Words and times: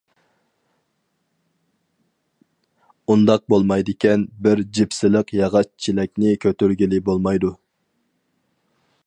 ئۇنداق 3.07 3.45
بولمايدىكەن، 3.55 4.25
بىر 4.47 4.63
جىپسىلىق 4.79 5.35
ياغاچ 5.41 5.71
چېلەكنى 5.87 6.35
كۆتۈرگىلى 6.47 7.05
بولمايدۇ. 7.11 7.55